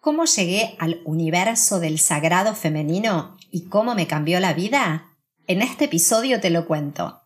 [0.00, 5.16] ¿Cómo llegué al universo del sagrado femenino y cómo me cambió la vida?
[5.48, 7.22] En este episodio te lo cuento.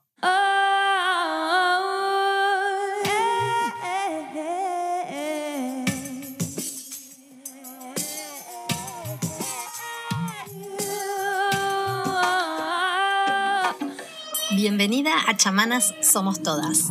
[14.56, 16.88] Bienvenida a Chamanas Somos Todas.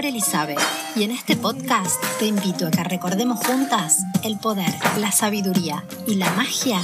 [0.00, 0.14] Flor
[0.94, 6.14] y en este podcast te invito a que recordemos juntas el poder, la sabiduría y
[6.14, 6.80] la magia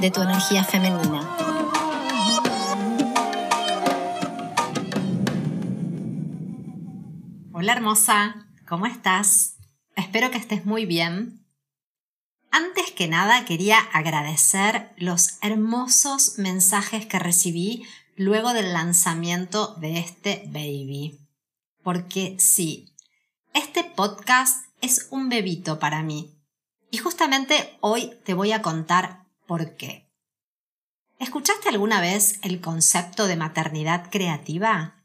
[0.00, 1.20] de tu energía femenina.
[7.52, 9.58] Hola hermosa, ¿cómo estás?
[9.94, 11.44] Espero que estés muy bien.
[12.50, 17.84] Antes que nada quería agradecer los hermosos mensajes que recibí
[18.16, 21.23] luego del lanzamiento de este baby
[21.84, 22.96] porque sí,
[23.52, 26.34] este podcast es un bebito para mí.
[26.90, 30.10] Y justamente hoy te voy a contar por qué.
[31.18, 35.04] ¿Escuchaste alguna vez el concepto de maternidad creativa?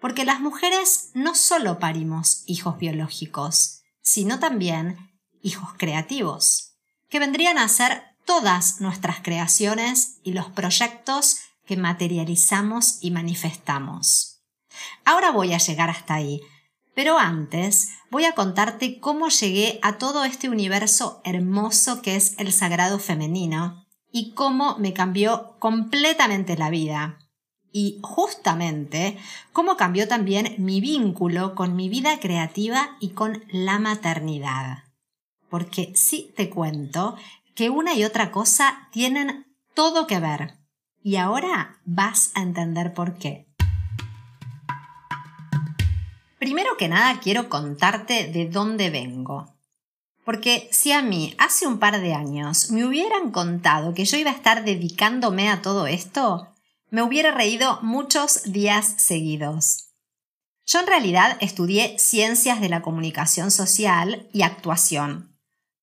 [0.00, 4.96] Porque las mujeres no solo parimos hijos biológicos, sino también
[5.42, 6.76] hijos creativos,
[7.08, 14.37] que vendrían a ser todas nuestras creaciones y los proyectos que materializamos y manifestamos.
[15.04, 16.40] Ahora voy a llegar hasta ahí,
[16.94, 22.52] pero antes voy a contarte cómo llegué a todo este universo hermoso que es el
[22.52, 27.18] sagrado femenino y cómo me cambió completamente la vida.
[27.70, 29.18] Y justamente
[29.52, 34.84] cómo cambió también mi vínculo con mi vida creativa y con la maternidad.
[35.50, 37.16] Porque sí te cuento
[37.54, 40.58] que una y otra cosa tienen todo que ver.
[41.02, 43.47] Y ahora vas a entender por qué.
[46.38, 49.54] Primero que nada quiero contarte de dónde vengo.
[50.24, 54.30] Porque si a mí hace un par de años me hubieran contado que yo iba
[54.30, 56.54] a estar dedicándome a todo esto,
[56.90, 59.88] me hubiera reído muchos días seguidos.
[60.66, 65.34] Yo en realidad estudié ciencias de la comunicación social y actuación.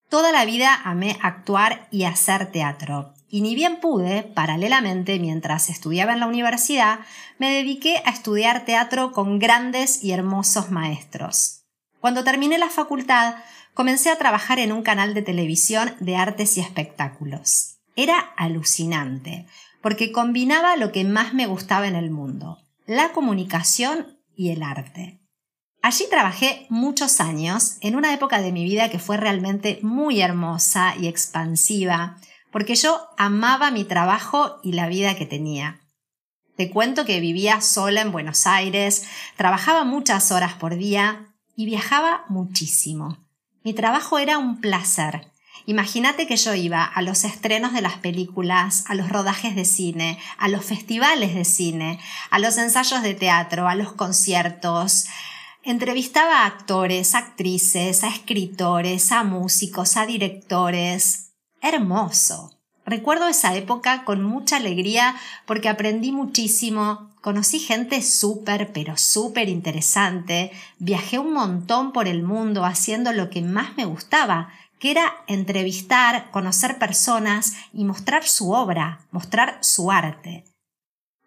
[0.09, 6.13] Toda la vida amé actuar y hacer teatro, y ni bien pude, paralelamente, mientras estudiaba
[6.13, 6.99] en la universidad,
[7.39, 11.63] me dediqué a estudiar teatro con grandes y hermosos maestros.
[11.99, 13.35] Cuando terminé la facultad,
[13.73, 17.77] comencé a trabajar en un canal de televisión de artes y espectáculos.
[17.95, 19.47] Era alucinante,
[19.81, 25.19] porque combinaba lo que más me gustaba en el mundo, la comunicación y el arte.
[25.81, 30.95] Allí trabajé muchos años, en una época de mi vida que fue realmente muy hermosa
[30.99, 32.17] y expansiva,
[32.55, 35.81] porque yo amaba mi trabajo y la vida que tenía.
[36.55, 42.23] Te cuento que vivía sola en Buenos Aires, trabajaba muchas horas por día y viajaba
[42.29, 43.17] muchísimo.
[43.65, 45.29] Mi trabajo era un placer.
[45.65, 50.17] Imagínate que yo iba a los estrenos de las películas, a los rodajes de cine,
[50.37, 51.99] a los festivales de cine,
[52.29, 55.07] a los ensayos de teatro, a los conciertos.
[55.61, 61.24] Entrevistaba a actores, actrices, a escritores, a músicos, a directores,
[61.67, 62.51] hermoso.
[62.85, 65.15] Recuerdo esa época con mucha alegría
[65.47, 72.63] porque aprendí muchísimo, conocí gente súper, pero súper interesante, viajé un montón por el mundo
[72.63, 74.49] haciendo lo que más me gustaba,
[74.79, 80.45] que era entrevistar, conocer personas y mostrar su obra, mostrar su arte.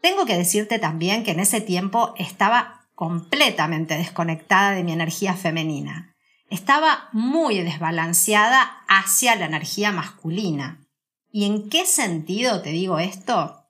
[0.00, 6.14] Tengo que decirte también que en ese tiempo estaba completamente desconectada de mi energía femenina
[6.50, 10.86] estaba muy desbalanceada hacia la energía masculina.
[11.30, 13.66] ¿Y en qué sentido te digo esto?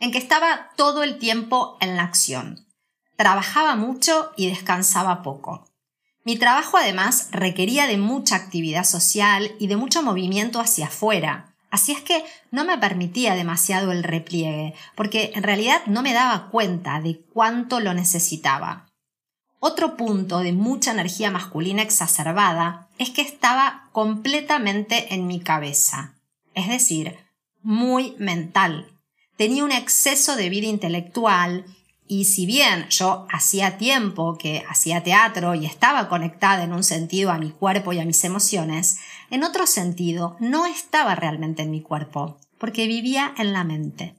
[0.00, 2.66] En que estaba todo el tiempo en la acción.
[3.16, 5.68] Trabajaba mucho y descansaba poco.
[6.24, 11.54] Mi trabajo además requería de mucha actividad social y de mucho movimiento hacia afuera.
[11.70, 16.50] Así es que no me permitía demasiado el repliegue, porque en realidad no me daba
[16.50, 18.93] cuenta de cuánto lo necesitaba.
[19.66, 26.16] Otro punto de mucha energía masculina exacerbada es que estaba completamente en mi cabeza,
[26.52, 27.16] es decir,
[27.62, 28.92] muy mental.
[29.38, 31.64] Tenía un exceso de vida intelectual
[32.06, 37.30] y si bien yo hacía tiempo que hacía teatro y estaba conectada en un sentido
[37.30, 38.98] a mi cuerpo y a mis emociones,
[39.30, 44.14] en otro sentido no estaba realmente en mi cuerpo, porque vivía en la mente.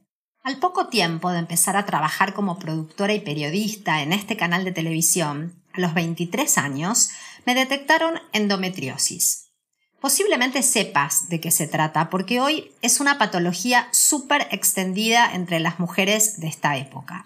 [0.45, 4.71] Al poco tiempo de empezar a trabajar como productora y periodista en este canal de
[4.71, 7.09] televisión, a los 23 años,
[7.47, 9.47] me detectaron endometriosis.
[9.99, 15.79] Posiblemente sepas de qué se trata, porque hoy es una patología súper extendida entre las
[15.79, 17.25] mujeres de esta época.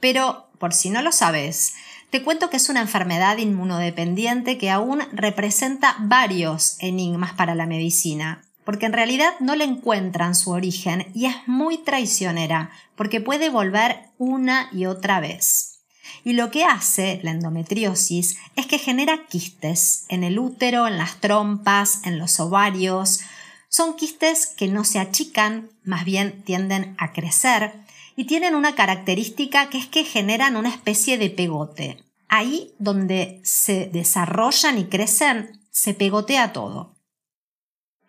[0.00, 1.74] Pero, por si no lo sabes,
[2.08, 8.45] te cuento que es una enfermedad inmunodependiente que aún representa varios enigmas para la medicina,
[8.66, 14.10] porque en realidad no le encuentran su origen y es muy traicionera, porque puede volver
[14.18, 15.84] una y otra vez.
[16.24, 21.20] Y lo que hace la endometriosis es que genera quistes en el útero, en las
[21.20, 23.20] trompas, en los ovarios.
[23.68, 27.72] Son quistes que no se achican, más bien tienden a crecer
[28.16, 32.02] y tienen una característica que es que generan una especie de pegote.
[32.28, 36.95] Ahí donde se desarrollan y crecen, se pegotea todo.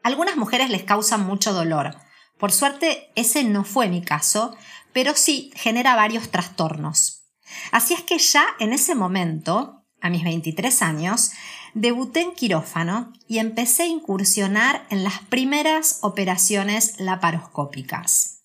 [0.04, 1.96] Algunas mujeres les causan mucho dolor.
[2.38, 4.56] Por suerte, ese no fue mi caso,
[4.94, 7.26] pero sí genera varios trastornos.
[7.72, 11.32] Así es que ya en ese momento, a mis 23 años,
[11.74, 18.44] debuté en quirófano y empecé a incursionar en las primeras operaciones laparoscópicas.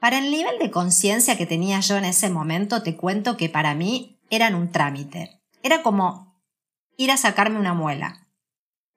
[0.00, 3.74] Para el nivel de conciencia que tenía yo en ese momento, te cuento que para
[3.74, 5.40] mí eran un trámite.
[5.62, 6.40] Era como
[6.96, 8.25] ir a sacarme una muela.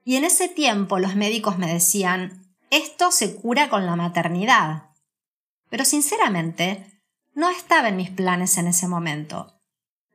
[0.03, 4.89] Y en ese tiempo los médicos me decían, esto se cura con la maternidad.
[5.69, 7.01] Pero sinceramente,
[7.35, 9.59] no estaba en mis planes en ese momento.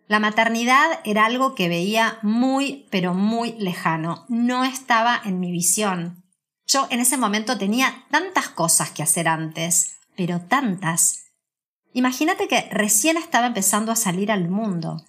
[0.06, 4.26] La maternidad era algo que veía muy, pero muy lejano.
[4.28, 6.22] No estaba en mi visión.
[6.66, 11.24] Yo en ese momento tenía tantas cosas que hacer antes, pero tantas.
[11.94, 15.04] Imagínate que recién estaba empezando a salir al mundo.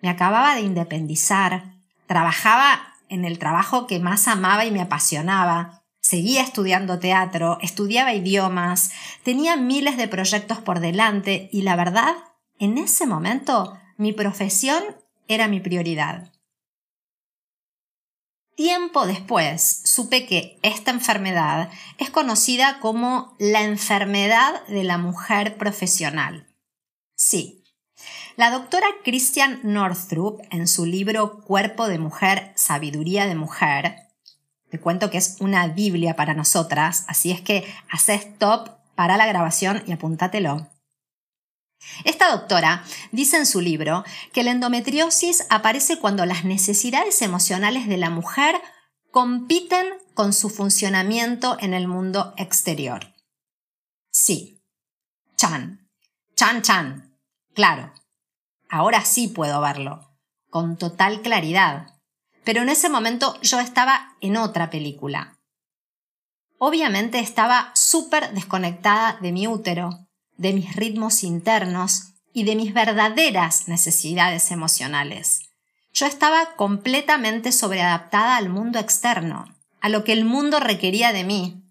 [0.00, 1.74] Me acababa de independizar.
[2.06, 5.82] Trabajaba en el trabajo que más amaba y me apasionaba.
[6.00, 8.92] Seguía estudiando teatro, estudiaba idiomas,
[9.24, 12.14] tenía miles de proyectos por delante y la verdad,
[12.58, 14.82] en ese momento, mi profesión
[15.26, 16.32] era mi prioridad.
[18.58, 26.48] Tiempo después supe que esta enfermedad es conocida como la enfermedad de la mujer profesional.
[27.14, 27.57] Sí,
[28.38, 33.96] la doctora Christian Northrup, en su libro Cuerpo de Mujer, Sabiduría de Mujer,
[34.70, 39.26] te cuento que es una Biblia para nosotras, así es que haz stop para la
[39.26, 40.70] grabación y apúntatelo.
[42.04, 47.96] Esta doctora dice en su libro que la endometriosis aparece cuando las necesidades emocionales de
[47.96, 48.54] la mujer
[49.10, 53.12] compiten con su funcionamiento en el mundo exterior.
[54.12, 54.62] Sí.
[55.36, 55.90] Chan.
[56.36, 57.18] Chan chan.
[57.52, 57.97] Claro.
[58.68, 60.10] Ahora sí puedo verlo.
[60.50, 61.98] Con total claridad
[62.48, 65.38] pero en ese momento yo estaba en otra película.
[66.56, 73.68] Obviamente estaba súper desconectada de mi útero, de mis ritmos internos y de mis verdaderas
[73.68, 75.50] necesidades emocionales.
[75.92, 79.44] Yo estaba completamente sobreadaptada al mundo externo,
[79.82, 81.62] a lo que el mundo requería de mí.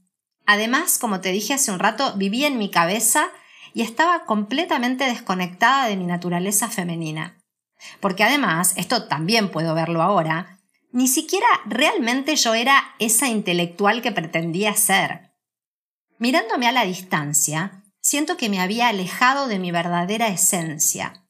[0.46, 3.30] Además, como te dije hace un rato, vivía en mi cabeza
[3.74, 7.38] y estaba completamente desconectada de mi naturaleza femenina.
[8.00, 10.60] Porque además, esto también puedo verlo ahora,
[10.92, 15.32] ni siquiera realmente yo era esa intelectual que pretendía ser.
[16.18, 21.28] Mirándome a la distancia, siento que me había alejado de mi verdadera esencia.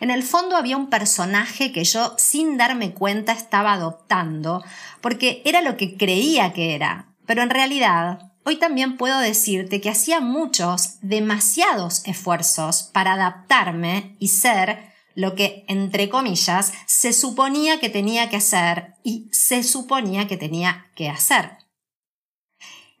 [0.00, 4.64] En el fondo había un personaje que yo sin darme cuenta estaba adoptando,
[5.00, 9.90] porque era lo que creía que era, pero en realidad hoy también puedo decirte que
[9.90, 17.88] hacía muchos, demasiados esfuerzos para adaptarme y ser lo que, entre comillas, se suponía que
[17.88, 21.52] tenía que hacer y se suponía que tenía que hacer.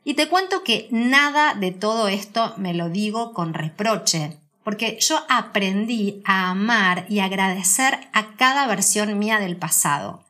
[0.04, 5.24] Y te cuento que nada de todo esto me lo digo con reproche, porque yo
[5.28, 10.24] aprendí a amar y agradecer a cada versión mía del pasado,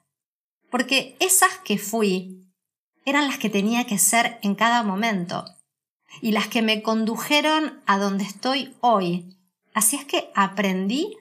[0.70, 2.43] porque esas que fui
[3.04, 5.44] eran las que tenía que ser en cada momento
[6.20, 9.36] y las que me condujeron a donde estoy hoy.
[9.72, 11.16] Así es que aprendí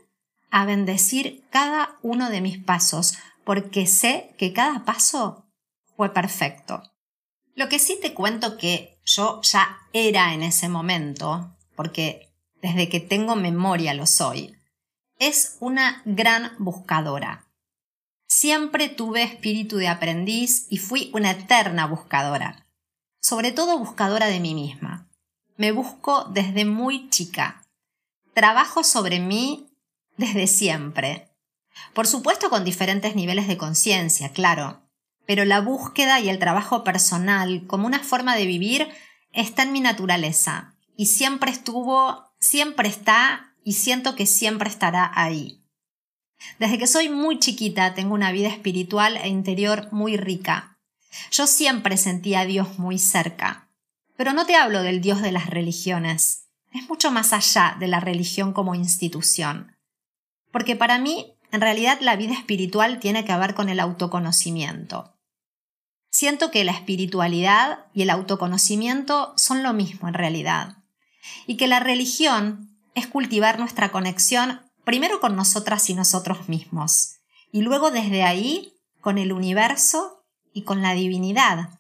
[0.52, 5.48] a bendecir cada uno de mis pasos, porque sé que cada paso
[5.98, 6.84] fue perfecto.
[7.56, 12.30] Lo que sí te cuento que yo ya era en ese momento, porque
[12.62, 14.56] desde que tengo memoria lo soy,
[15.20, 17.48] es una gran buscadora.
[18.36, 22.66] Siempre tuve espíritu de aprendiz y fui una eterna buscadora,
[23.22, 25.08] sobre todo buscadora de mí misma.
[25.56, 27.62] Me busco desde muy chica.
[28.34, 29.70] Trabajo sobre mí
[30.18, 31.30] desde siempre.
[31.94, 34.82] Por supuesto con diferentes niveles de conciencia, claro,
[35.28, 38.90] pero la búsqueda y el trabajo personal como una forma de vivir
[39.32, 45.63] está en mi naturaleza y siempre estuvo, siempre está y siento que siempre estará ahí.
[46.60, 50.78] Desde que soy muy chiquita tengo una vida espiritual e interior muy rica.
[51.32, 53.70] Yo siempre sentía a Dios muy cerca,
[54.16, 58.00] pero no te hablo del Dios de las religiones, es mucho más allá de la
[58.00, 59.76] religión como institución.
[60.52, 65.16] Porque para mí, en realidad, la vida espiritual tiene que ver con el autoconocimiento.
[66.10, 70.78] Siento que la espiritualidad y el autoconocimiento son lo mismo en realidad,
[71.48, 77.16] y que la religión es cultivar nuestra conexión primero con nosotras y nosotros mismos,
[77.52, 81.80] y luego desde ahí con el universo y con la divinidad,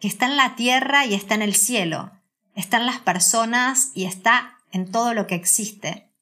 [0.00, 2.12] que está en la tierra y está en el cielo,
[2.54, 6.12] está en las personas y está en todo lo que existe.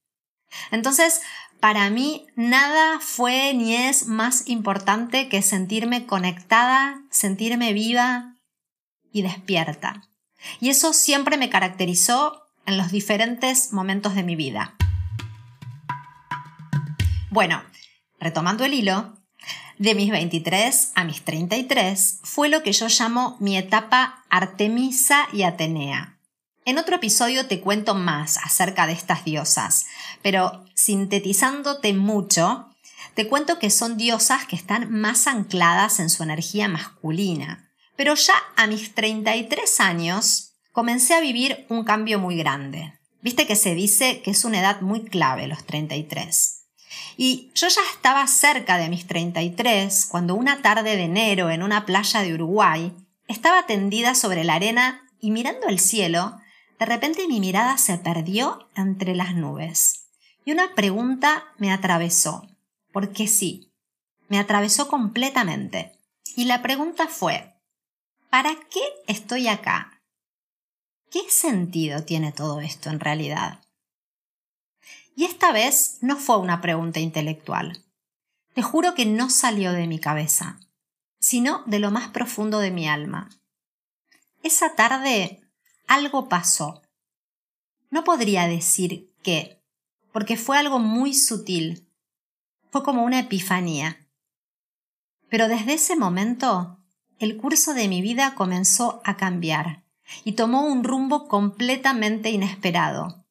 [0.70, 1.20] Entonces,
[1.60, 8.36] para mí nada fue ni es más importante que sentirme conectada, sentirme viva
[9.12, 10.08] y despierta.
[10.60, 14.76] Y eso siempre me caracterizó en los diferentes momentos de mi vida.
[17.34, 17.64] Bueno,
[18.20, 19.18] retomando el hilo,
[19.78, 25.42] de mis 23 a mis 33 fue lo que yo llamo mi etapa Artemisa y
[25.42, 26.20] Atenea.
[26.64, 29.86] En otro episodio te cuento más acerca de estas diosas,
[30.22, 32.68] pero sintetizándote mucho,
[33.14, 37.68] te cuento que son diosas que están más ancladas en su energía masculina.
[37.96, 42.96] Pero ya a mis 33 años comencé a vivir un cambio muy grande.
[43.22, 46.60] Viste que se dice que es una edad muy clave los 33.
[47.16, 51.86] Y yo ya estaba cerca de mis 33 cuando una tarde de enero en una
[51.86, 52.92] playa de Uruguay
[53.28, 56.38] estaba tendida sobre la arena y mirando el cielo,
[56.78, 60.08] de repente mi mirada se perdió entre las nubes.
[60.44, 62.46] Y una pregunta me atravesó.
[62.92, 63.72] Porque sí,
[64.28, 65.98] me atravesó completamente.
[66.36, 67.54] Y la pregunta fue,
[68.30, 70.02] ¿para qué estoy acá?
[71.10, 73.63] ¿Qué sentido tiene todo esto en realidad?
[75.14, 77.84] Y esta vez no fue una pregunta intelectual.
[78.54, 80.60] Te juro que no salió de mi cabeza,
[81.20, 83.28] sino de lo más profundo de mi alma.
[84.42, 85.40] Esa tarde
[85.86, 86.82] algo pasó.
[87.90, 89.62] No podría decir qué,
[90.12, 91.88] porque fue algo muy sutil.
[92.70, 94.06] Fue como una epifanía.
[95.28, 96.78] Pero desde ese momento,
[97.18, 99.84] el curso de mi vida comenzó a cambiar
[100.24, 103.24] y tomó un rumbo completamente inesperado.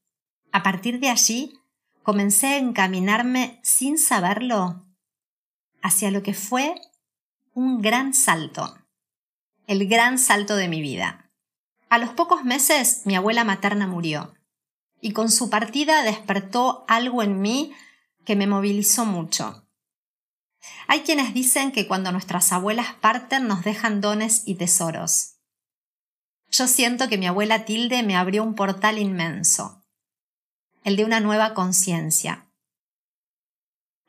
[0.52, 1.60] A partir de allí,
[2.03, 4.86] comencé a encaminarme sin saberlo
[5.81, 6.75] hacia lo que fue
[7.53, 8.77] un gran salto,
[9.67, 11.31] el gran salto de mi vida.
[11.89, 14.33] A los pocos meses mi abuela materna murió
[15.00, 17.74] y con su partida despertó algo en mí
[18.25, 19.67] que me movilizó mucho.
[20.88, 25.36] Hay quienes dicen que cuando nuestras abuelas parten nos dejan dones y tesoros.
[26.50, 29.83] Yo siento que mi abuela Tilde me abrió un portal inmenso
[30.84, 32.46] el de una nueva conciencia.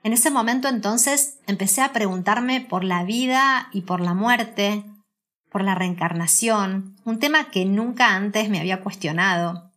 [0.02, 4.84] En ese momento entonces empecé a preguntarme por la vida y por la muerte,
[5.50, 9.72] por la reencarnación, un tema que nunca antes me había cuestionado.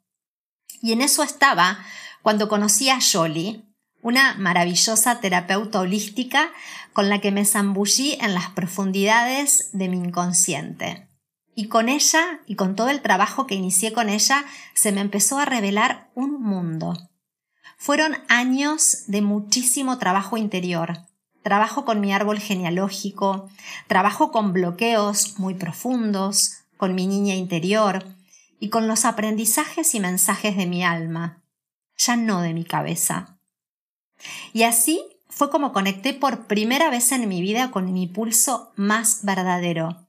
[0.81, 1.79] Y en eso estaba
[2.21, 3.63] cuando conocí a Jolie,
[4.01, 6.51] una maravillosa terapeuta holística
[6.93, 11.06] con la que me zambullí en las profundidades de mi inconsciente.
[11.59, 14.45] Y con ella y con todo el trabajo que inicié con ella,
[14.75, 16.93] se me empezó a revelar un mundo.
[17.79, 20.99] Fueron años de muchísimo trabajo interior,
[21.41, 23.49] trabajo con mi árbol genealógico,
[23.87, 28.05] trabajo con bloqueos muy profundos, con mi niña interior
[28.59, 31.41] y con los aprendizajes y mensajes de mi alma,
[31.97, 33.39] ya no de mi cabeza.
[34.53, 39.21] Y así fue como conecté por primera vez en mi vida con mi pulso más
[39.23, 40.06] verdadero,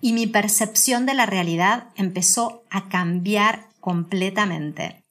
[0.00, 5.04] y mi percepción de la realidad empezó a cambiar completamente.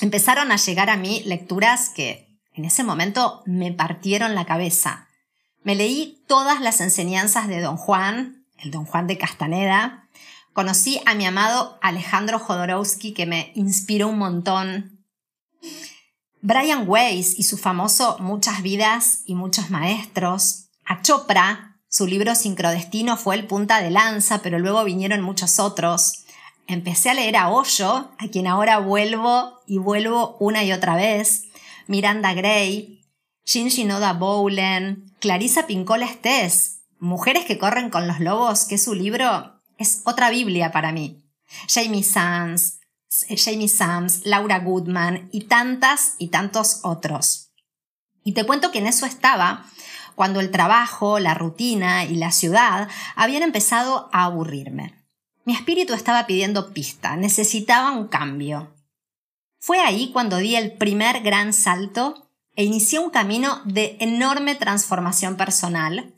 [0.00, 5.08] Empezaron a llegar a mí lecturas que en ese momento me partieron la cabeza.
[5.62, 10.08] Me leí todas las enseñanzas de Don Juan, el Don Juan de Castaneda.
[10.52, 15.04] Conocí a mi amado Alejandro Jodorowsky que me inspiró un montón.
[16.42, 20.70] Brian Weiss y su famoso Muchas vidas y muchos maestros.
[20.86, 26.24] A Chopra, su libro Sincrodestino fue el punta de lanza, pero luego vinieron muchos otros.
[26.68, 31.46] Empecé a leer a Hoyo, a quien ahora vuelvo y vuelvo una y otra vez,
[31.88, 33.04] Miranda Gray,
[33.44, 39.60] Shinji Noda Bowlen, Clarissa Pincola Estés, Mujeres que corren con los lobos, que su libro
[39.78, 41.24] es otra Biblia para mí.
[41.66, 42.78] Jamie Sams,
[43.36, 47.50] Jamie Sams, Laura Goodman y tantas y tantos otros.
[48.22, 49.66] Y te cuento que en eso estaba
[50.20, 55.02] cuando el trabajo, la rutina y la ciudad habían empezado a aburrirme.
[55.46, 58.74] Mi espíritu estaba pidiendo pista, necesitaba un cambio.
[59.60, 65.38] Fue ahí cuando di el primer gran salto e inicié un camino de enorme transformación
[65.38, 66.12] personal.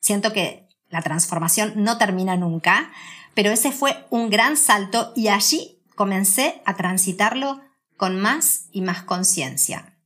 [0.00, 2.92] Siento que la transformación no termina nunca,
[3.34, 7.60] pero ese fue un gran salto y allí comencé a transitarlo
[7.98, 9.98] con más y más conciencia.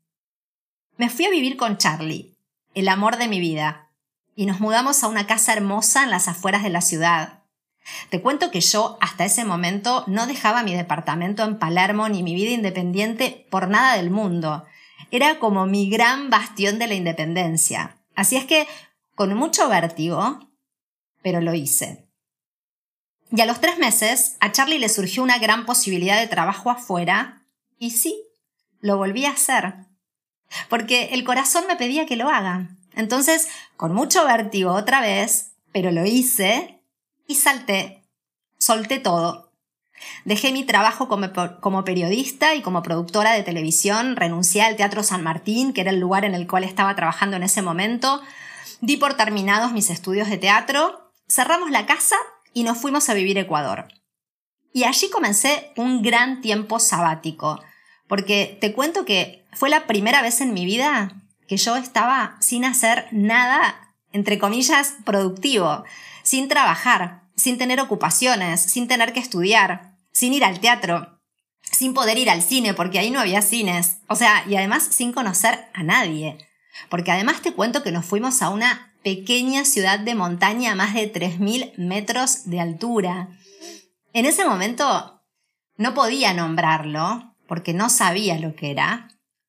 [0.97, 2.28] Me fui a vivir con Charlie,
[2.81, 3.91] el amor de mi vida,
[4.35, 7.43] y nos mudamos a una casa hermosa en las afueras de la ciudad.
[8.11, 12.35] Te cuento que yo hasta ese momento no dejaba mi departamento en Palermo ni mi
[12.35, 14.65] vida independiente por nada del mundo.
[15.11, 17.97] Era como mi gran bastión de la independencia.
[18.15, 18.69] Así es que,
[19.15, 20.39] con mucho vértigo,
[21.23, 22.07] pero lo hice.
[23.31, 27.45] Y a los tres meses, a Charlie le surgió una gran posibilidad de trabajo afuera,
[27.79, 28.23] y sí,
[28.81, 29.88] lo volví a hacer.
[30.69, 32.69] Porque el corazón me pedía que lo haga.
[32.95, 36.83] Entonces, con mucho vértigo otra vez, pero lo hice
[37.27, 38.03] y salté.
[38.59, 39.53] Solté todo.
[40.25, 41.29] Dejé mi trabajo como,
[41.61, 46.01] como, periodista y como productora de televisión, renuncié al Teatro San Martín, que era el
[46.01, 48.21] lugar en el cual estaba trabajando en ese momento,
[48.81, 52.17] di por terminados mis estudios de teatro, cerramos la casa
[52.53, 53.89] y nos fuimos a vivir Ecuador.
[54.73, 57.61] Y allí comencé un gran tiempo sabático,
[58.07, 61.13] porque te cuento que fue la primera vez en mi vida
[61.47, 65.85] que yo estaba sin hacer nada, entre comillas, productivo,
[66.23, 71.19] sin trabajar, sin tener ocupaciones, sin tener que estudiar, sin ir al teatro,
[71.63, 75.13] sin poder ir al cine, porque ahí no había cines, o sea, y además sin
[75.13, 76.39] conocer a nadie.
[76.89, 80.95] Porque además te cuento que nos fuimos a una pequeña ciudad de montaña a más
[80.95, 83.29] de 3.000 metros de altura.
[84.13, 85.23] En ese momento
[85.77, 89.09] no podía nombrarlo porque no sabía lo que era,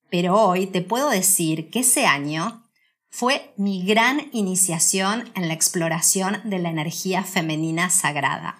[0.09, 2.63] pero hoy te puedo decir que ese año
[3.09, 8.59] fue mi gran iniciación en la exploración de la energía femenina sagrada.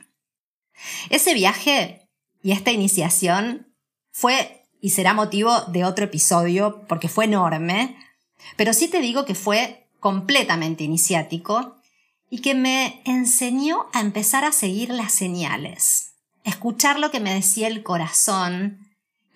[1.10, 2.08] Ese viaje
[2.42, 3.74] y esta iniciación
[4.12, 7.98] fue y será motivo de otro episodio porque fue enorme,
[8.56, 11.76] pero sí te digo que fue completamente iniciático
[12.30, 16.14] y que me enseñó a empezar a seguir las señales,
[16.44, 18.89] escuchar lo que me decía el corazón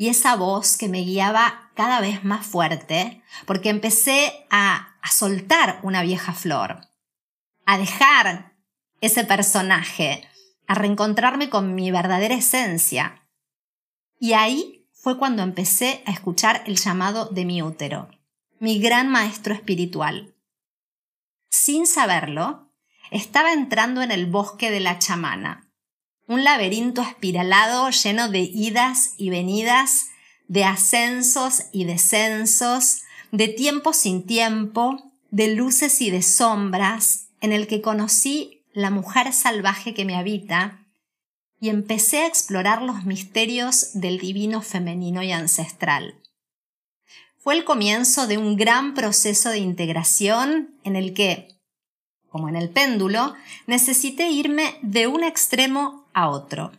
[0.03, 6.01] y esa voz que me guiaba cada vez más fuerte, porque empecé a, soltar una
[6.01, 6.81] vieja flor,
[7.66, 8.53] a dejar
[9.00, 10.27] ese personaje,
[10.68, 13.25] a reencontrarme con mi verdadera esencia.
[14.20, 18.09] Y ahí fue cuando empecé a escuchar el llamado de mi útero,
[18.59, 20.33] mi gran maestro espiritual
[21.50, 22.74] sin saberlo,
[23.09, 25.72] estaba entrando en el bosque de la chamana,
[26.27, 30.07] un laberinto espiralado lleno de idas y venidas,
[30.48, 37.68] de ascensos y descensos, de tiempo sin tiempo, de luces y de sombras, en el
[37.68, 40.79] que conocí la mujer salvaje que me habita
[41.59, 46.16] y empecé a explorar los misterios del divino femenino y ancestral.
[47.38, 51.57] Fue el comienzo de un gran proceso de integración en el que,
[52.29, 53.33] como en el péndulo,
[53.68, 56.72] necesité irme de un extremo a otro.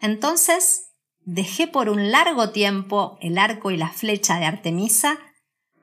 [0.00, 0.90] Entonces,
[1.24, 5.18] dejé por un largo tiempo el arco y la flecha de Artemisa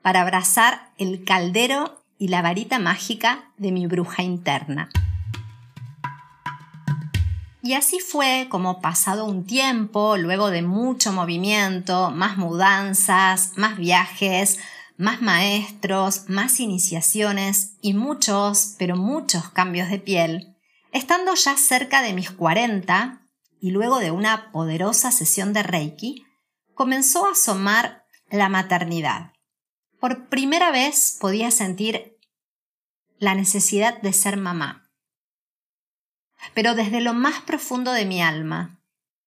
[0.02, 4.88] para abrazar el caldero y la varita mágica de mi bruja interna.
[7.62, 14.60] Y así fue como pasado un tiempo, luego de mucho movimiento, más mudanzas, más viajes,
[14.96, 20.55] más maestros, más iniciaciones y muchos, pero muchos cambios de piel,
[20.96, 23.22] estando ya cerca de mis 40
[23.60, 26.26] y luego de una poderosa sesión de Reiki,
[26.74, 29.32] comenzó a asomar la maternidad.
[30.00, 32.18] Por primera vez podía sentir
[33.18, 34.86] la necesidad de ser mamá
[36.54, 38.80] pero desde lo más profundo de mi alma.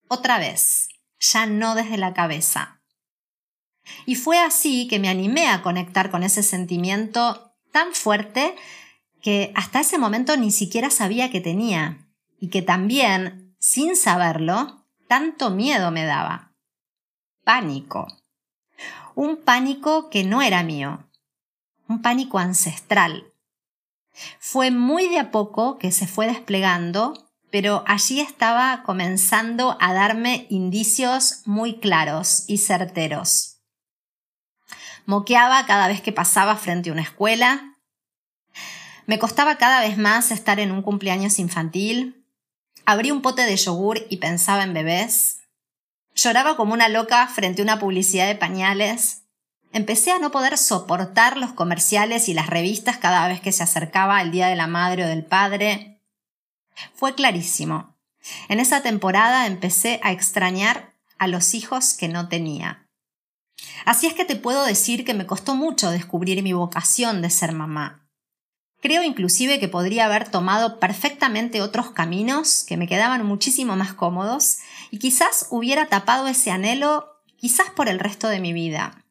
[0.07, 2.81] Otra vez, ya no desde la cabeza.
[4.05, 8.55] Y fue así que me animé a conectar con ese sentimiento tan fuerte
[9.21, 12.07] que hasta ese momento ni siquiera sabía que tenía
[12.39, 16.53] y que también, sin saberlo, tanto miedo me daba.
[17.43, 18.07] Pánico.
[19.15, 21.09] Un pánico que no era mío.
[21.87, 23.29] Un pánico ancestral
[24.39, 30.45] fue muy de a poco que se fue desplegando, pero allí estaba comenzando a darme
[30.49, 33.61] indicios muy claros y certeros.
[35.05, 37.68] Moqueaba cada vez que pasaba frente a una escuela.
[39.09, 42.27] Me costaba cada vez más estar en un cumpleaños infantil.
[42.85, 45.39] Abrí un pote de yogur y pensaba en bebés.
[46.13, 49.23] Lloraba como una loca frente a una publicidad de pañales.
[49.73, 54.21] Empecé a no poder soportar los comerciales y las revistas cada vez que se acercaba
[54.21, 56.03] el Día de la Madre o del Padre.
[56.93, 57.97] Fue clarísimo.
[58.47, 62.85] En esa temporada empecé a extrañar a los hijos que no tenía.
[63.85, 67.53] Así es que te puedo decir que me costó mucho descubrir mi vocación de ser
[67.53, 68.05] mamá.
[68.81, 74.59] Creo inclusive que podría haber tomado perfectamente otros caminos que me quedaban muchísimo más cómodos
[74.89, 79.03] y quizás hubiera tapado ese anhelo quizás por el resto de mi vida.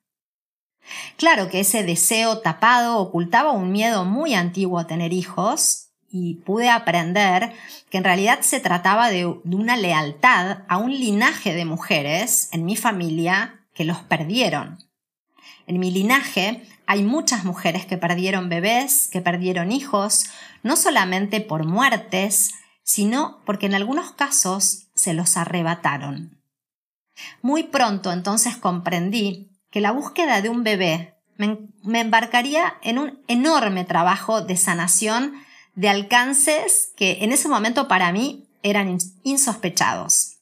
[1.16, 6.70] Claro que ese deseo tapado ocultaba un miedo muy antiguo a tener hijos y pude
[6.70, 7.52] aprender
[7.90, 12.76] que en realidad se trataba de, una lealtad a un linaje de mujeres en mi
[12.76, 14.78] familia que los perdieron.
[15.66, 20.24] En mi linaje hay muchas mujeres que perdieron bebés, que perdieron hijos,
[20.62, 26.42] no solamente por muertes, sino porque en algunos casos se los arrebataron.
[27.42, 31.58] Muy pronto entonces comprendí que la búsqueda de un bebé me,
[32.00, 35.34] embarcaría en un enorme trabajo de sanación
[35.74, 40.38] de alcances que en ese momento para mí eran insospechados.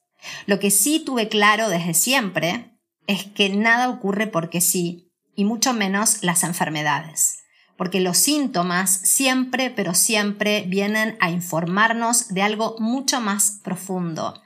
[0.47, 2.79] Lo que sí tuve claro desde siempre
[3.09, 5.06] es que nada ocurre porque sí,
[5.37, 7.45] y mucho menos las enfermedades,
[7.77, 14.43] porque los síntomas siempre, pero siempre vienen a informarnos de algo mucho más profundo,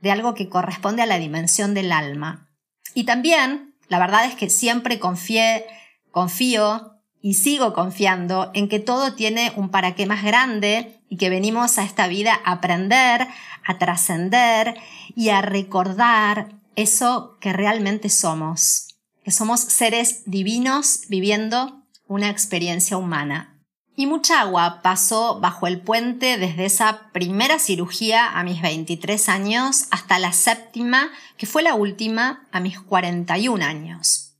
[0.00, 2.48] de algo que corresponde a la dimensión del alma.
[2.94, 5.64] Y también, la verdad es que siempre confié,
[6.10, 11.30] confío y sigo confiando en que todo tiene un para qué más grande y que
[11.30, 13.26] venimos a esta vida a aprender,
[13.66, 14.76] a trascender
[15.16, 18.87] y a recordar eso que realmente somos,
[19.30, 23.54] somos seres divinos viviendo una experiencia humana.
[23.96, 29.86] Y mucha agua pasó bajo el puente desde esa primera cirugía a mis 23 años
[29.90, 34.36] hasta la séptima, que fue la última, a mis 41 años.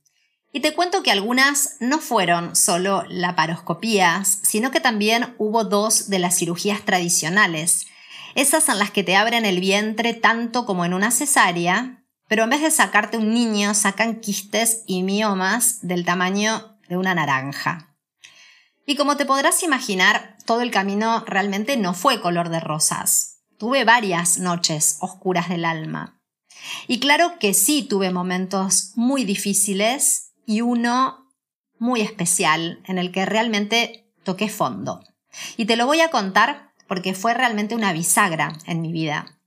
[0.51, 6.19] Y te cuento que algunas no fueron solo laparoscopías, sino que también hubo dos de
[6.19, 7.85] las cirugías tradicionales,
[8.35, 11.98] esas en las que te abren el vientre tanto como en una cesárea,
[12.29, 17.13] pero en vez de sacarte un niño sacan quistes y miomas del tamaño de una
[17.15, 17.97] naranja.
[18.85, 23.41] Y como te podrás imaginar, todo el camino realmente no fue color de rosas.
[23.57, 26.21] Tuve varias noches oscuras del alma.
[26.87, 31.27] Y claro que sí tuve momentos muy difíciles y uno
[31.79, 35.03] muy especial en el que realmente toqué fondo.
[35.57, 39.38] Y te lo voy a contar porque fue realmente una bisagra en mi vida.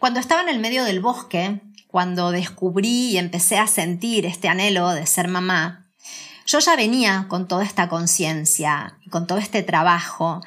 [0.00, 4.88] Cuando estaba en el medio del bosque, cuando descubrí y empecé a sentir este anhelo
[4.92, 5.90] de ser mamá,
[6.46, 10.40] yo ya venía con toda esta conciencia, con todo este trabajo,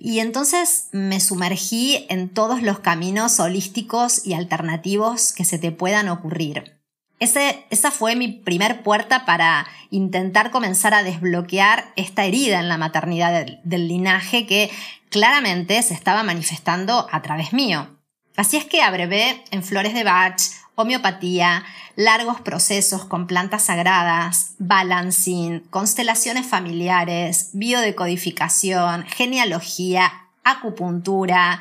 [0.00, 6.08] y entonces me sumergí en todos los caminos holísticos y alternativos que se te puedan
[6.08, 6.76] ocurrir.
[7.20, 13.46] esa fue mi primer puerta para intentar comenzar a desbloquear esta herida en la maternidad
[13.62, 14.68] del linaje que
[15.10, 17.95] claramente se estaba manifestando a través mío.
[18.36, 20.40] Así es que abrevé en flores de Bach,
[20.74, 21.64] homeopatía,
[21.96, 31.60] largos procesos con plantas sagradas, balancing, constelaciones familiares, biodecodificación, genealogía, acupuntura,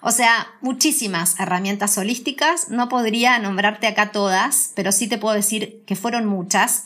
[0.00, 2.68] o sea, muchísimas herramientas holísticas.
[2.68, 6.84] No podría nombrarte acá todas, pero sí te puedo decir que fueron muchas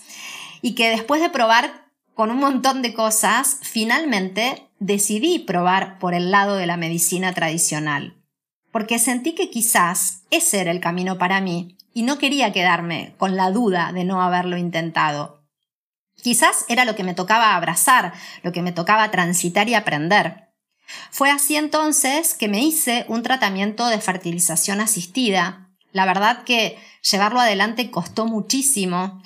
[0.60, 6.30] y que después de probar con un montón de cosas, finalmente decidí probar por el
[6.30, 8.21] lado de la medicina tradicional
[8.72, 13.36] porque sentí que quizás ese era el camino para mí y no quería quedarme con
[13.36, 15.44] la duda de no haberlo intentado.
[16.22, 20.48] Quizás era lo que me tocaba abrazar, lo que me tocaba transitar y aprender.
[21.10, 25.70] Fue así entonces que me hice un tratamiento de fertilización asistida.
[25.92, 26.78] La verdad que
[27.10, 29.22] llevarlo adelante costó muchísimo,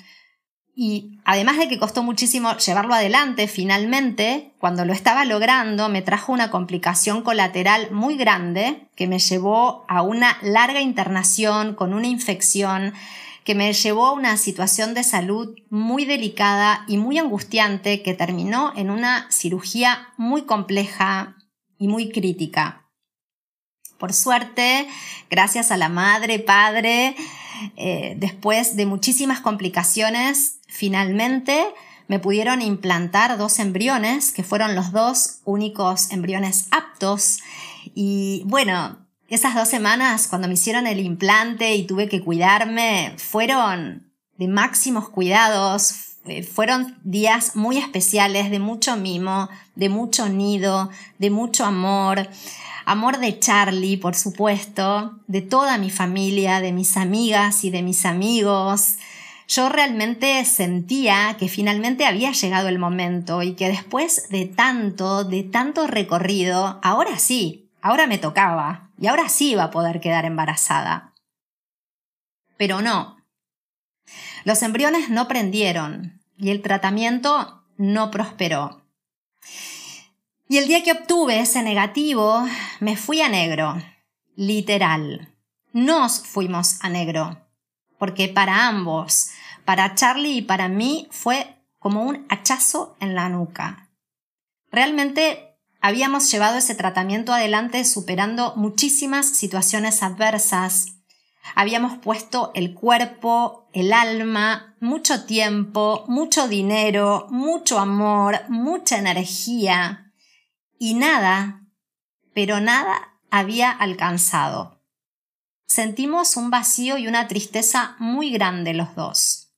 [0.79, 6.31] y además de que costó muchísimo llevarlo adelante, finalmente, cuando lo estaba logrando, me trajo
[6.31, 12.93] una complicación colateral muy grande que me llevó a una larga internación con una infección
[13.43, 18.71] que me llevó a una situación de salud muy delicada y muy angustiante que terminó
[18.75, 21.37] en una cirugía muy compleja
[21.79, 22.85] y muy crítica.
[23.97, 24.87] Por suerte,
[25.31, 27.15] gracias a la madre, padre,
[27.75, 31.65] eh, después de muchísimas complicaciones, finalmente
[32.07, 37.39] me pudieron implantar dos embriones, que fueron los dos únicos embriones aptos.
[37.93, 44.11] Y bueno, esas dos semanas cuando me hicieron el implante y tuve que cuidarme, fueron
[44.37, 51.29] de máximos cuidados, eh, fueron días muy especiales, de mucho mimo, de mucho nido, de
[51.29, 52.27] mucho amor.
[52.85, 58.05] Amor de Charlie, por supuesto, de toda mi familia, de mis amigas y de mis
[58.05, 58.97] amigos.
[59.47, 65.43] Yo realmente sentía que finalmente había llegado el momento y que después de tanto, de
[65.43, 71.13] tanto recorrido, ahora sí, ahora me tocaba y ahora sí iba a poder quedar embarazada.
[72.57, 73.17] Pero no.
[74.43, 78.83] Los embriones no prendieron y el tratamiento no prosperó.
[80.49, 82.45] Y el día que obtuve ese negativo,
[82.79, 83.81] me fui a negro,
[84.35, 85.33] literal.
[85.73, 87.45] Nos fuimos a negro,
[87.97, 89.31] porque para ambos,
[89.65, 93.89] para Charlie y para mí, fue como un hachazo en la nuca.
[94.71, 100.96] Realmente habíamos llevado ese tratamiento adelante superando muchísimas situaciones adversas.
[101.55, 110.13] Habíamos puesto el cuerpo, el alma, mucho tiempo, mucho dinero, mucho amor, mucha energía
[110.79, 111.65] y nada,
[112.33, 114.81] pero nada había alcanzado.
[115.65, 119.53] Sentimos un vacío y una tristeza muy grande los dos.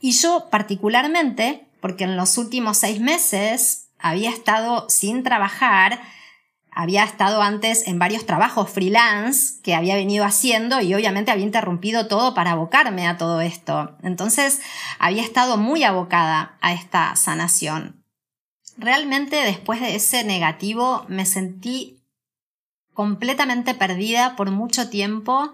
[0.00, 6.00] Y yo particularmente, porque en los últimos seis meses había estado sin trabajar,
[6.74, 12.06] había estado antes en varios trabajos freelance que había venido haciendo y obviamente había interrumpido
[12.08, 13.96] todo para abocarme a todo esto.
[14.02, 14.60] Entonces
[14.98, 18.02] había estado muy abocada a esta sanación.
[18.78, 22.02] Realmente después de ese negativo me sentí
[22.94, 25.52] completamente perdida por mucho tiempo.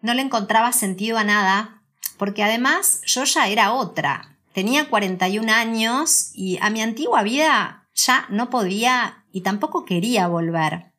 [0.00, 1.82] No le encontraba sentido a nada,
[2.18, 4.36] porque además yo ya era otra.
[4.52, 10.92] Tenía 41 años y a mi antigua vida ya no podía y tampoco quería volver.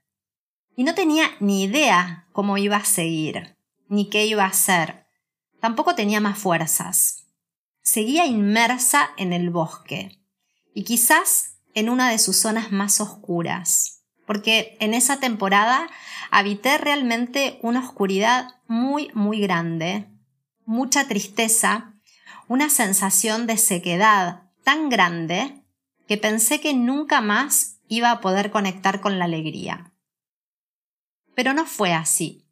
[0.76, 5.06] Y no tenía ni idea cómo iba a seguir, ni qué iba a hacer.
[5.60, 7.28] Tampoco tenía más fuerzas.
[7.82, 10.22] Seguía inmersa en el bosque,
[10.74, 15.90] y quizás en una de sus zonas más oscuras, porque en esa temporada
[16.30, 20.08] habité realmente una oscuridad muy, muy grande,
[20.66, 21.96] mucha tristeza,
[22.48, 25.64] una sensación de sequedad tan grande
[26.08, 29.92] que pensé que nunca más iba a poder conectar con la alegría.
[31.36, 32.48] Pero no fue así.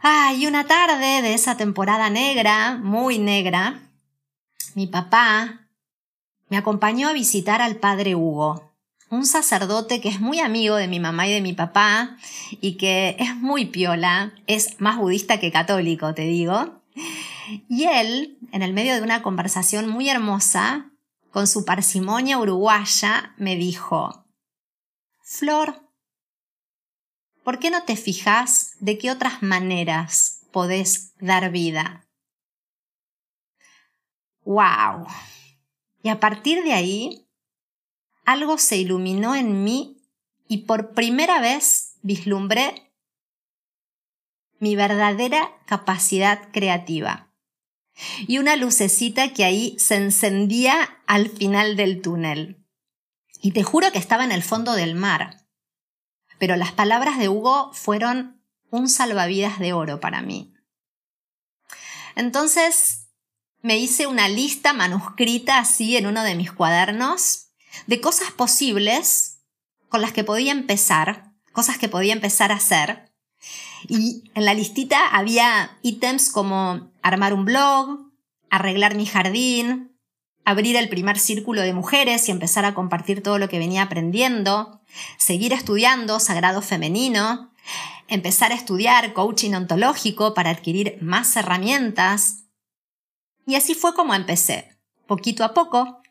[0.00, 3.82] Ah, una tarde de esa temporada negra, muy negra,
[4.74, 5.68] mi papá
[6.48, 8.72] me acompañó a visitar al padre Hugo,
[9.10, 12.16] un sacerdote que es muy amigo de mi mamá y de mi papá
[12.62, 16.80] y que es muy piola, es más budista que católico, te digo.
[17.68, 20.87] Y él, en el medio de una conversación muy hermosa,
[21.30, 24.24] con su parsimonia uruguaya, me dijo,
[25.22, 25.88] Flor,
[27.44, 32.08] ¿por qué no te fijas de qué otras maneras podés dar vida?
[34.44, 35.06] ¡Wow!
[36.02, 37.28] Y a partir de ahí,
[38.24, 40.02] algo se iluminó en mí
[40.48, 42.92] y por primera vez vislumbré
[44.58, 47.27] mi verdadera capacidad creativa.
[48.26, 52.64] Y una lucecita que ahí se encendía al final del túnel.
[53.40, 55.46] Y te juro que estaba en el fondo del mar.
[56.38, 60.54] Pero las palabras de Hugo fueron un salvavidas de oro para mí.
[62.14, 63.08] Entonces
[63.60, 67.48] me hice una lista manuscrita así en uno de mis cuadernos
[67.86, 69.40] de cosas posibles
[69.88, 73.07] con las que podía empezar, cosas que podía empezar a hacer.
[73.86, 78.10] Y en la listita había ítems como armar un blog,
[78.50, 79.96] arreglar mi jardín,
[80.44, 84.80] abrir el primer círculo de mujeres y empezar a compartir todo lo que venía aprendiendo,
[85.18, 87.52] seguir estudiando sagrado femenino,
[88.08, 92.48] empezar a estudiar coaching ontológico para adquirir más herramientas,
[93.48, 94.76] y así fue como empecé.
[95.06, 96.02] Poquito a poco,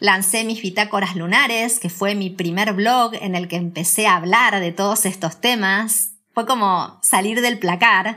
[0.00, 4.58] lancé mis bitácoras lunares, que fue mi primer blog en el que empecé a hablar
[4.58, 6.09] de todos estos temas.
[6.40, 8.16] Fue como salir del placar.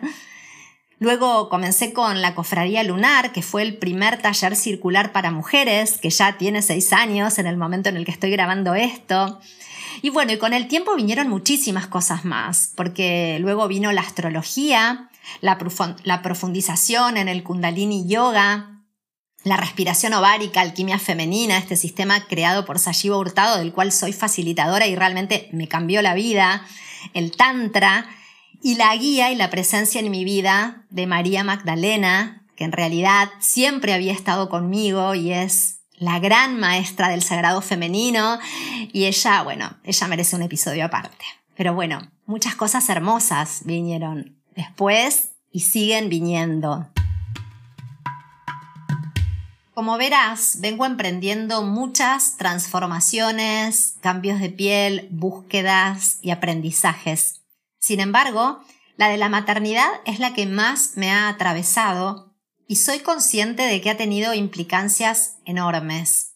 [0.98, 6.10] Luego comencé con la Cofradía Lunar, que fue el primer taller circular para mujeres, que
[6.10, 9.42] ya tiene seis años en el momento en el que estoy grabando esto.
[10.02, 15.10] Y bueno, y con el tiempo vinieron muchísimas cosas más, porque luego vino la astrología,
[15.42, 18.73] la, profundización en el kundalini yoga,
[19.44, 24.88] la respiración ovárica, alquimia femenina, este sistema creado por Sajiva Hurtado, del cual soy facilitadora
[24.88, 26.66] y realmente me cambió la vida,
[27.14, 28.08] el tantra,
[28.62, 33.30] y la guía y la presencia en mi vida de María Magdalena, que en realidad
[33.40, 38.40] siempre había estado conmigo y es la gran maestra del sagrado femenino,
[38.94, 41.26] y ella, bueno, ella merece un episodio aparte.
[41.56, 46.88] Pero bueno, muchas cosas hermosas vinieron después y siguen viniendo.
[49.74, 57.42] Como verás, vengo emprendiendo muchas transformaciones, cambios de piel, búsquedas y aprendizajes.
[57.80, 58.64] Sin embargo,
[58.98, 62.36] la de la maternidad es la que más me ha atravesado
[62.68, 66.36] y soy consciente de que ha tenido implicancias enormes,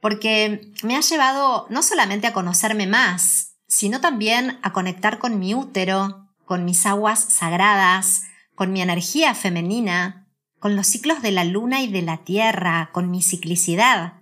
[0.00, 5.54] porque me ha llevado no solamente a conocerme más, sino también a conectar con mi
[5.54, 8.22] útero, con mis aguas sagradas,
[8.54, 10.25] con mi energía femenina,
[10.66, 14.14] con los ciclos de la luna y de la tierra, con mi ciclicidad.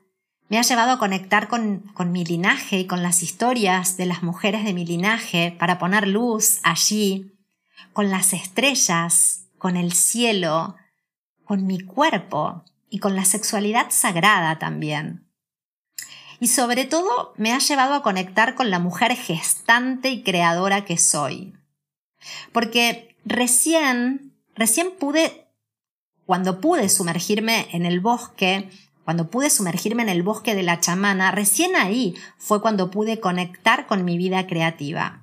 [0.50, 4.22] Me ha llevado a conectar con, con, mi linaje y con las historias de las
[4.22, 7.33] mujeres de mi linaje para poner luz allí,
[7.94, 10.76] con las estrellas, con el cielo,
[11.46, 15.26] con mi cuerpo y con la sexualidad sagrada también.
[16.40, 20.98] Y sobre todo me ha llevado a conectar con la mujer gestante y creadora que
[20.98, 21.54] soy.
[22.52, 25.43] Porque recién, recién pude,
[26.26, 28.70] cuando pude sumergirme en el bosque,
[29.04, 33.87] cuando pude sumergirme en el bosque de la chamana, recién ahí fue cuando pude conectar
[33.87, 35.22] con mi vida creativa.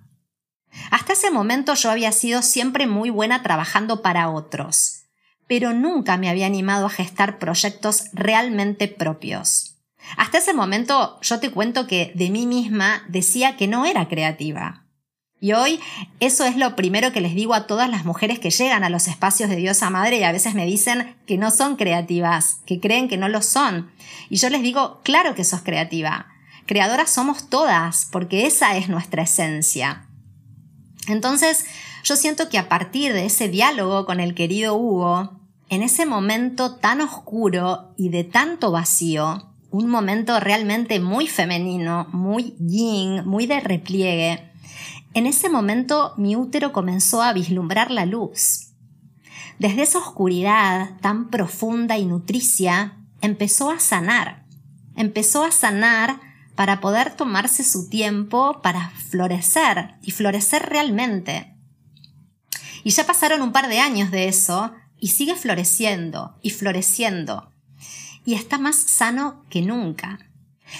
[0.92, 5.04] Hasta ese momento yo había sido siempre muy buena trabajando para otros,
[5.48, 9.78] pero nunca me había animado a gestar proyectos realmente propios.
[10.18, 14.86] Hasta ese momento yo te cuento que de mí misma decía que no era creativa.
[15.44, 15.80] Y hoy
[16.20, 19.08] eso es lo primero que les digo a todas las mujeres que llegan a los
[19.08, 23.10] espacios de Diosa Madre y a veces me dicen que no son creativas, que creen
[23.10, 23.92] que no lo son.
[24.30, 26.28] Y yo les digo, claro que sos creativa.
[26.68, 30.08] Creadoras somos todas, porque esa es nuestra esencia.
[31.08, 31.66] Entonces,
[32.04, 36.76] yo siento que a partir de ese diálogo con el querido Hugo, en ese momento
[36.76, 43.60] tan oscuro y de tanto vacío, un momento realmente muy femenino, muy yin, muy de
[43.60, 44.51] repliegue,
[45.14, 48.72] en ese momento mi útero comenzó a vislumbrar la luz.
[49.60, 54.46] Desde esa oscuridad tan profunda y nutricia, empezó a sanar.
[54.96, 56.20] Empezó a sanar
[56.56, 61.56] para poder tomarse su tiempo para florecer y florecer realmente.
[62.84, 67.52] Y ya pasaron un par de años de eso y sigue floreciendo y floreciendo.
[68.26, 70.20] Y está más sano que nunca.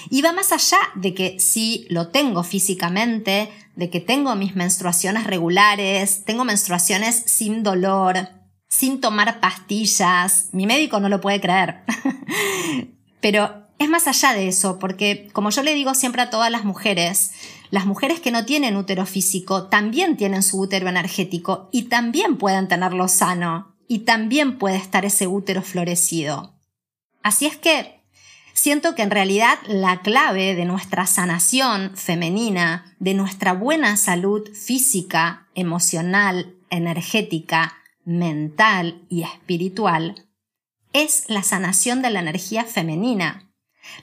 [0.10, 5.26] Y va más allá de que si lo tengo físicamente, de que tengo mis menstruaciones
[5.26, 8.30] regulares, tengo menstruaciones sin dolor,
[8.68, 10.50] sin tomar pastillas.
[10.52, 11.82] Mi médico no lo puede creer.
[13.22, 16.66] Pero es más allá de eso, porque como yo le digo siempre a todas las
[16.66, 17.32] mujeres,
[17.72, 22.68] las mujeres que no tienen útero físico también tienen su útero energético y también pueden
[22.68, 26.54] tenerlo sano y también puede estar ese útero florecido.
[27.24, 28.01] Así es que
[28.62, 35.48] Siento que en realidad la clave de nuestra sanación femenina, de nuestra buena salud física,
[35.56, 37.74] emocional, energética,
[38.06, 40.28] mental y espiritual,
[40.94, 43.52] es la sanación de la energía femenina,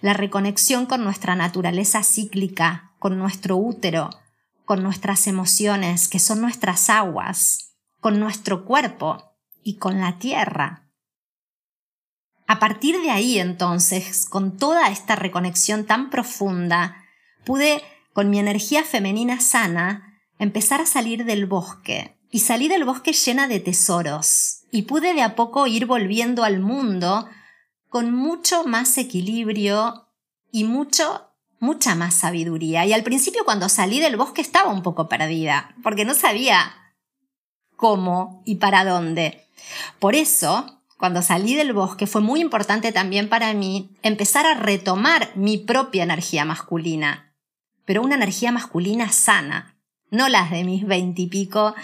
[0.00, 4.10] la reconexión con nuestra naturaleza cíclica, con nuestro útero,
[4.64, 9.22] con nuestras emociones, que son nuestras aguas, con nuestro cuerpo
[9.62, 10.87] y con la tierra.
[12.48, 17.04] A partir de ahí, entonces, con toda esta reconexión tan profunda,
[17.44, 17.82] pude,
[18.14, 22.16] con mi energía femenina sana, empezar a salir del bosque.
[22.30, 24.62] Y salí del bosque llena de tesoros.
[24.70, 27.28] Y pude de a poco ir volviendo al mundo
[27.90, 30.08] con mucho más equilibrio
[30.50, 31.28] y mucho,
[31.60, 32.86] mucha más sabiduría.
[32.86, 36.94] Y al principio cuando salí del bosque estaba un poco perdida, porque no sabía
[37.76, 39.46] cómo y para dónde.
[39.98, 45.30] Por eso, cuando salí del bosque fue muy importante también para mí empezar a retomar
[45.36, 47.34] mi propia energía masculina,
[47.84, 49.78] pero una energía masculina sana,
[50.10, 51.74] no las de mis veintipico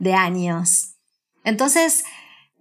[0.00, 0.96] de años.
[1.44, 2.04] Entonces,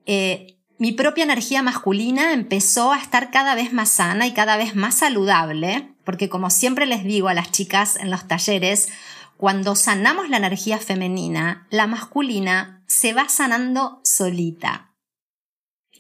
[0.06, 4.76] eh, mi propia energía masculina empezó a estar cada vez más sana y cada vez
[4.76, 8.89] más saludable, porque como siempre les digo a las chicas en los talleres,
[9.38, 14.93] cuando sanamos la energía femenina, la masculina se va sanando solita.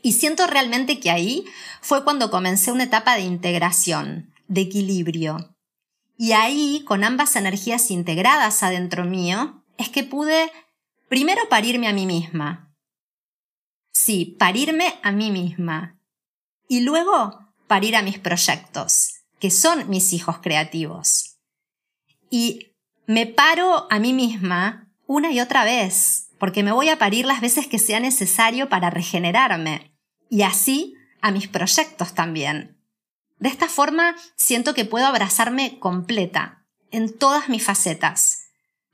[0.05, 1.45] Y siento realmente que ahí
[1.81, 5.55] fue cuando comencé una etapa de integración, de equilibrio.
[6.17, 10.51] Y ahí, con ambas energías integradas adentro mío, es que pude
[11.07, 12.75] primero parirme a mí misma.
[13.93, 15.97] Sí, parirme a mí misma.
[16.67, 21.37] Y luego parir a mis proyectos, que son mis hijos creativos.
[22.29, 22.73] Y
[23.07, 27.39] me paro a mí misma una y otra vez, porque me voy a parir las
[27.39, 29.92] veces que sea necesario para regenerarme
[30.29, 32.77] y así a mis proyectos también.
[33.39, 38.43] De esta forma siento que puedo abrazarme completa, en todas mis facetas.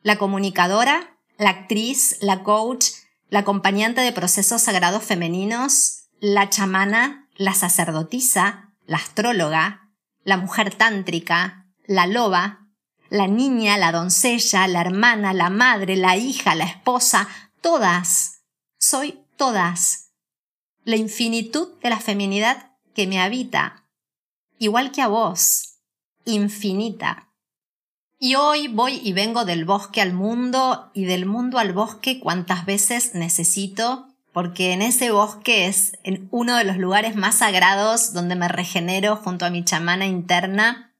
[0.01, 2.85] La comunicadora, la actriz, la coach,
[3.29, 9.89] la acompañante de procesos sagrados femeninos, la chamana, la sacerdotisa, la astróloga,
[10.23, 12.67] la mujer tántrica, la loba,
[13.09, 17.27] la niña, la doncella, la hermana, la madre, la hija, la esposa,
[17.61, 18.41] todas.
[18.77, 20.08] Soy todas
[20.83, 23.85] la infinitud de la feminidad que me habita,
[24.57, 25.79] igual que a vos,
[26.25, 27.29] infinita.
[28.17, 32.65] Y hoy voy y vengo del bosque al mundo y del mundo al bosque cuantas
[32.65, 38.35] veces necesito porque en ese bosque es en uno de los lugares más sagrados donde
[38.35, 40.95] me regenero junto a mi chamana interna.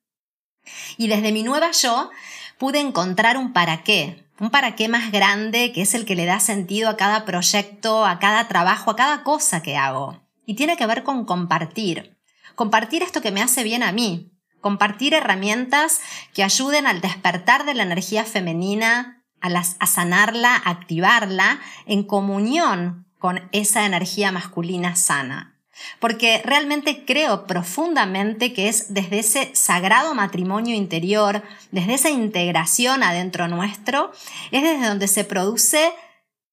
[0.98, 2.10] Y desde mi nueva yo
[2.58, 6.26] pude encontrar un para qué, un para qué más grande que es el que le
[6.26, 10.22] da sentido a cada proyecto, a cada trabajo, a cada cosa que hago.
[10.46, 12.18] Y tiene que ver con compartir.
[12.56, 14.32] Compartir esto que me hace bien a mí.
[14.62, 16.00] Compartir herramientas
[16.34, 23.08] que ayuden al despertar de la energía femenina, a, a sanarla, a activarla en comunión
[23.18, 25.59] con esa energía masculina sana.
[26.00, 33.48] Porque realmente creo profundamente que es desde ese sagrado matrimonio interior, desde esa integración adentro
[33.48, 34.12] nuestro,
[34.52, 35.92] es desde donde se produce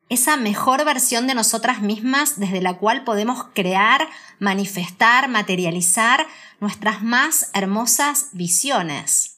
[0.08, 4.08] esa mejor versión de nosotras mismas desde la cual podemos crear,
[4.38, 6.26] manifestar, materializar
[6.60, 9.35] nuestras más hermosas visiones.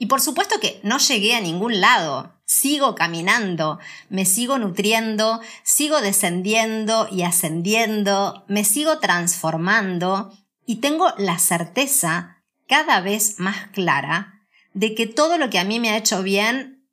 [0.00, 3.78] Y por supuesto que no llegué a ningún lado, sigo caminando,
[4.08, 10.32] me sigo nutriendo, sigo descendiendo y ascendiendo, me sigo transformando
[10.64, 15.80] y tengo la certeza cada vez más clara de que todo lo que a mí
[15.80, 16.88] me ha hecho bien,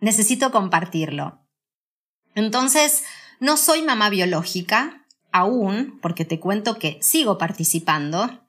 [0.00, 1.46] necesito compartirlo.
[2.34, 3.04] Entonces,
[3.38, 8.48] no soy mamá biológica, aún, porque te cuento que sigo participando,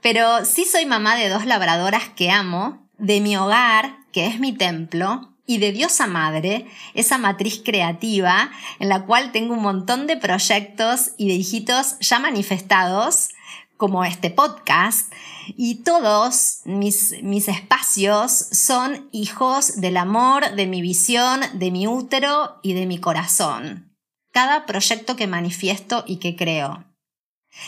[0.00, 4.52] pero sí soy mamá de dos labradoras que amo, de mi hogar, que es mi
[4.52, 10.18] templo, y de Diosa Madre, esa matriz creativa en la cual tengo un montón de
[10.18, 13.30] proyectos y de hijitos ya manifestados,
[13.78, 15.10] como este podcast,
[15.56, 22.58] y todos mis, mis espacios son hijos del amor, de mi visión, de mi útero
[22.62, 23.96] y de mi corazón.
[24.32, 26.87] Cada proyecto que manifiesto y que creo.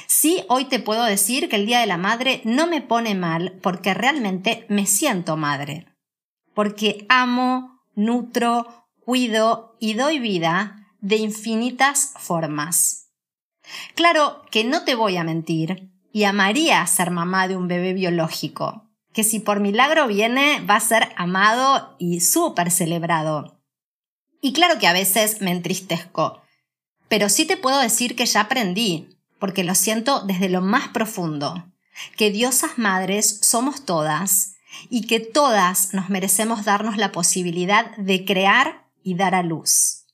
[0.06, 3.58] Sí, hoy te puedo decir que el Día de la Madre no me pone mal
[3.62, 5.90] porque realmente me siento madre
[6.54, 13.08] porque amo, nutro, cuido y doy vida de infinitas formas.
[13.94, 18.90] Claro que no te voy a mentir, y amaría ser mamá de un bebé biológico,
[19.12, 23.62] que si por milagro viene va a ser amado y súper celebrado.
[24.42, 26.42] Y claro que a veces me entristezco,
[27.08, 29.09] pero sí te puedo decir que ya aprendí,
[29.40, 31.64] porque lo siento desde lo más profundo,
[32.16, 34.54] que diosas madres somos todas
[34.88, 40.04] y que todas nos merecemos darnos la posibilidad de crear y dar a luz.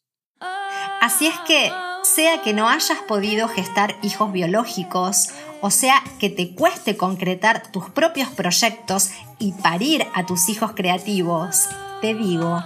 [1.01, 1.71] Así es que,
[2.03, 5.29] sea que no hayas podido gestar hijos biológicos,
[5.61, 11.67] o sea que te cueste concretar tus propios proyectos y parir a tus hijos creativos,
[12.01, 12.63] te digo,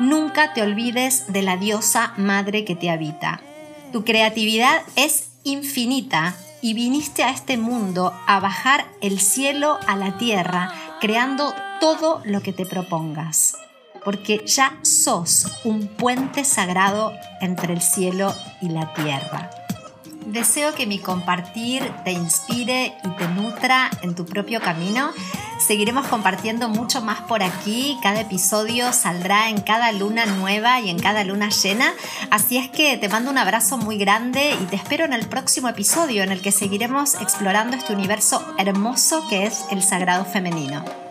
[0.00, 3.40] nunca te olvides de la diosa madre que te habita.
[3.92, 10.18] Tu creatividad es infinita y viniste a este mundo a bajar el cielo a la
[10.18, 13.56] tierra creando todo lo que te propongas,
[14.04, 19.50] porque ya sos un puente sagrado entre el cielo y la tierra.
[20.26, 25.10] Deseo que mi compartir te inspire y te nutra en tu propio camino.
[25.68, 27.98] Seguiremos compartiendo mucho más por aquí.
[28.02, 31.92] Cada episodio saldrá en cada luna nueva y en cada luna llena.
[32.30, 35.68] Así es que te mando un abrazo muy grande y te espero en el próximo
[35.68, 41.07] episodio en el que seguiremos explorando este universo hermoso que es el sagrado femenino.